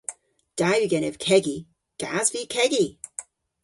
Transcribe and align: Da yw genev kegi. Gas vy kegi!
Da 0.59 0.69
yw 0.77 0.89
genev 0.93 1.15
kegi. 1.25 1.57
Gas 2.01 2.27
vy 2.33 2.41
kegi! 2.53 2.85